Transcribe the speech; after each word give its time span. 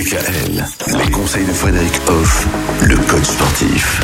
Les 0.00 1.10
conseils 1.10 1.44
de 1.44 1.52
Frédéric 1.52 1.92
Hoff, 2.08 2.46
le 2.80 2.96
coach 2.96 3.24
sportif. 3.24 4.00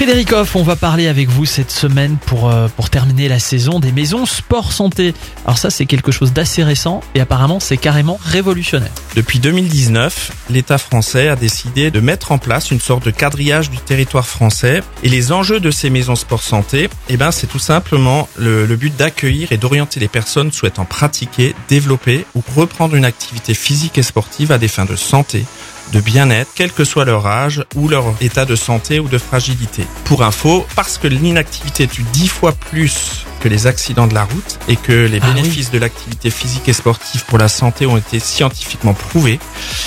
Frédéric 0.00 0.32
Hoff, 0.32 0.56
on 0.56 0.62
va 0.62 0.76
parler 0.76 1.08
avec 1.08 1.28
vous 1.28 1.44
cette 1.44 1.70
semaine 1.70 2.16
pour, 2.24 2.50
euh, 2.50 2.68
pour 2.74 2.88
terminer 2.88 3.28
la 3.28 3.38
saison 3.38 3.80
des 3.80 3.92
maisons 3.92 4.24
sport 4.24 4.72
santé. 4.72 5.12
Alors 5.44 5.58
ça 5.58 5.68
c'est 5.68 5.84
quelque 5.84 6.10
chose 6.10 6.32
d'assez 6.32 6.64
récent 6.64 7.02
et 7.14 7.20
apparemment 7.20 7.60
c'est 7.60 7.76
carrément 7.76 8.18
révolutionnaire. 8.24 8.92
Depuis 9.14 9.40
2019, 9.40 10.32
l'État 10.48 10.78
français 10.78 11.28
a 11.28 11.36
décidé 11.36 11.90
de 11.90 12.00
mettre 12.00 12.32
en 12.32 12.38
place 12.38 12.70
une 12.70 12.80
sorte 12.80 13.04
de 13.04 13.10
quadrillage 13.10 13.68
du 13.68 13.76
territoire 13.76 14.26
français 14.26 14.82
et 15.02 15.10
les 15.10 15.32
enjeux 15.32 15.60
de 15.60 15.70
ces 15.70 15.90
maisons 15.90 16.16
sport 16.16 16.42
santé, 16.42 16.88
eh 17.10 17.18
ben 17.18 17.30
c'est 17.30 17.46
tout 17.46 17.58
simplement 17.58 18.26
le, 18.38 18.64
le 18.64 18.76
but 18.76 18.96
d'accueillir 18.96 19.52
et 19.52 19.58
d'orienter 19.58 20.00
les 20.00 20.08
personnes 20.08 20.50
souhaitant 20.50 20.86
pratiquer, 20.86 21.54
développer 21.68 22.24
ou 22.34 22.42
reprendre 22.56 22.94
une 22.94 23.04
activité 23.04 23.52
physique 23.52 23.98
et 23.98 24.02
sportive 24.02 24.50
à 24.50 24.56
des 24.56 24.68
fins 24.68 24.86
de 24.86 24.96
santé, 24.96 25.44
de 25.92 26.00
bien-être, 26.00 26.50
quel 26.54 26.72
que 26.72 26.84
soit 26.84 27.04
leur 27.04 27.26
âge 27.26 27.64
ou 27.74 27.88
leur 27.88 28.04
état 28.20 28.44
de 28.44 28.56
santé 28.56 29.00
ou 29.00 29.08
de 29.08 29.18
fragilité. 29.18 29.84
Pour 30.04 30.22
info, 30.22 30.66
parce 30.76 30.98
que 30.98 31.08
l'inactivité 31.08 31.86
tue 31.86 32.04
dix 32.12 32.28
fois 32.28 32.52
plus 32.52 33.24
que 33.40 33.48
les 33.48 33.66
accidents 33.66 34.06
de 34.06 34.12
la 34.14 34.24
route 34.24 34.58
et 34.68 34.76
que 34.76 34.92
les 34.92 35.18
Ah 35.22 35.30
bénéfices 35.32 35.70
de 35.70 35.78
l'activité 35.78 36.28
physique 36.30 36.68
et 36.68 36.72
sportive 36.74 37.24
pour 37.24 37.38
la 37.38 37.48
santé 37.48 37.86
ont 37.86 37.96
été 37.96 38.20
scientifiquement 38.20 38.92
prouvés, 38.92 39.38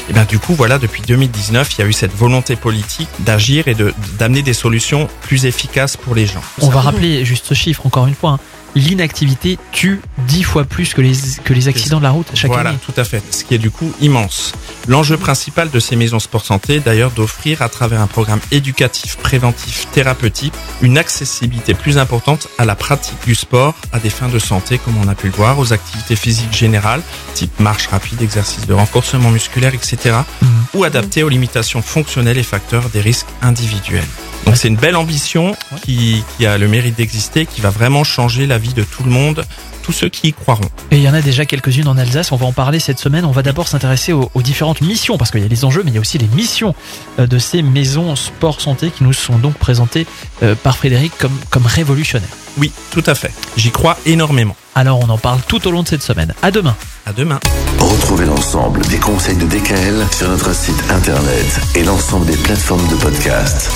et 0.09 0.13
bien 0.13 0.25
du 0.25 0.39
coup 0.39 0.55
voilà 0.55 0.80
depuis 0.80 1.03
2019 1.03 1.70
il 1.77 1.81
y 1.81 1.84
a 1.84 1.88
eu 1.88 1.94
cette 1.94 2.16
volonté 2.16 2.55
politique 2.55 3.09
d'agir 3.20 3.67
et 3.67 3.75
de 3.75 3.94
d'amener 4.17 4.41
des 4.41 4.53
solutions 4.55 5.08
plus 5.22 5.45
efficaces 5.45 5.97
pour 5.97 6.16
les 6.16 6.25
gens. 6.25 6.41
On 6.61 6.70
va 6.70 6.81
rappeler 6.81 7.25
juste 7.25 7.45
ce 7.45 7.53
chiffre 7.53 7.85
encore 7.85 8.08
une 8.08 8.16
fois. 8.16 8.31
hein. 8.31 8.39
L'inactivité 8.75 9.59
tue 9.72 10.02
dix 10.27 10.41
fois 10.41 10.66
plus 10.66 10.95
que 10.95 11.02
les, 11.02 11.13
que 11.44 11.53
les 11.53 11.67
accidents 11.67 11.99
de 11.99 12.03
la 12.03 12.09
route 12.09 12.25
chaque 12.33 12.49
voilà, 12.49 12.72
année. 12.72 12.80
tout 12.83 12.99
à 12.99 13.03
fait. 13.03 13.22
Ce 13.31 13.44
qui 13.44 13.53
est 13.53 13.59
du 13.59 13.70
coup 13.70 13.94
immense. 14.02 14.53
L'enjeu 14.87 15.15
principal 15.15 15.69
de 15.69 15.79
ces 15.79 15.95
maisons 15.95 16.19
sport 16.19 16.43
santé, 16.43 16.81
d'ailleurs, 16.81 17.11
d'offrir 17.11 17.61
à 17.61 17.69
travers 17.69 18.01
un 18.01 18.07
programme 18.07 18.41
éducatif, 18.51 19.17
préventif, 19.17 19.88
thérapeutique, 19.91 20.53
une 20.81 20.97
accessibilité 20.97 21.73
plus 21.73 21.97
importante 21.97 22.49
à 22.58 22.66
la 22.66 22.75
pratique 22.75 23.23
du 23.25 23.33
sport 23.33 23.75
à 23.93 23.99
des 23.99 24.09
fins 24.09 24.27
de 24.27 24.39
santé, 24.39 24.77
comme 24.77 24.97
on 24.97 25.08
a 25.08 25.16
pu 25.16 25.27
le 25.27 25.33
voir, 25.33 25.58
aux 25.58 25.71
activités 25.71 26.17
physiques 26.17 26.53
générales, 26.53 27.02
type 27.33 27.59
marche 27.61 27.88
rapide, 27.88 28.21
exercice 28.21 28.67
de 28.67 28.73
renforcement 28.73 29.31
musculaire, 29.31 29.73
etc.. 29.73 30.17
ou 30.73 30.83
adaptées 30.83 31.23
aux 31.23 31.29
limitations 31.29 31.81
fonctionnelles 31.81 32.38
et 32.38 32.43
facteurs 32.43 32.89
des 32.89 33.02
risques 33.02 33.27
individuels. 33.41 34.03
Donc 34.45 34.57
c'est 34.57 34.67
une 34.67 34.75
belle 34.75 34.95
ambition 34.95 35.55
qui, 35.83 36.23
qui 36.38 36.45
a 36.45 36.57
le 36.57 36.67
mérite 36.67 36.95
d'exister, 36.95 37.45
qui 37.45 37.61
va 37.61 37.69
vraiment 37.69 38.03
changer 38.03 38.45
la 38.45 38.57
vie 38.57 38.73
de 38.73 38.83
tout 38.83 39.03
le 39.03 39.09
monde, 39.09 39.45
tous 39.83 39.91
ceux 39.91 40.09
qui 40.09 40.30
y 40.30 40.33
croiront. 40.33 40.69
Et 40.91 40.97
il 40.97 41.03
y 41.03 41.09
en 41.09 41.13
a 41.13 41.21
déjà 41.21 41.45
quelques-unes 41.45 41.88
en 41.88 41.97
Alsace, 41.97 42.31
on 42.31 42.35
va 42.35 42.45
en 42.45 42.52
parler 42.52 42.80
cette 42.80 42.99
semaine. 42.99 43.25
On 43.25 43.31
va 43.31 43.43
d'abord 43.43 43.67
s'intéresser 43.67 44.13
aux, 44.13 44.30
aux 44.33 44.41
différentes 44.41 44.81
missions, 44.81 45.17
parce 45.17 45.31
qu'il 45.31 45.41
y 45.41 45.45
a 45.45 45.47
les 45.47 45.65
enjeux, 45.65 45.81
mais 45.83 45.91
il 45.91 45.95
y 45.95 45.97
a 45.97 46.02
aussi 46.02 46.17
les 46.17 46.27
missions 46.27 46.73
euh, 47.19 47.27
de 47.27 47.37
ces 47.37 47.61
maisons 47.61 48.15
sport 48.15 48.59
santé 48.61 48.89
qui 48.91 49.03
nous 49.03 49.13
sont 49.13 49.37
donc 49.37 49.55
présentées 49.55 50.08
euh, 50.41 50.55
par 50.55 50.77
Frédéric 50.77 51.17
comme, 51.17 51.37
comme 51.49 51.65
révolutionnaires. 51.65 52.30
Oui, 52.58 52.71
tout 52.91 53.03
à 53.05 53.15
fait. 53.15 53.31
J'y 53.58 53.71
crois 53.71 53.97
énormément. 54.05 54.55
Alors 54.75 54.99
on 55.03 55.09
en 55.09 55.17
parle 55.17 55.39
tout 55.47 55.67
au 55.67 55.71
long 55.71 55.83
de 55.83 55.88
cette 55.88 56.02
semaine. 56.02 56.33
À 56.41 56.52
demain 56.52 56.75
À 57.05 57.13
demain. 57.13 57.39
Retrouvez 57.79 58.25
l'ensemble 58.25 58.81
des 58.88 58.97
conseils 58.97 59.38
de 59.38 59.45
DKL 59.45 60.05
sur 60.11 60.30
notre 60.30 60.53
site 60.53 60.83
internet 60.89 61.59
et 61.75 61.83
l'ensemble 61.83 62.25
des 62.25 62.38
plateformes 62.38 62.88
de 62.88 62.95
podcast. 62.95 63.71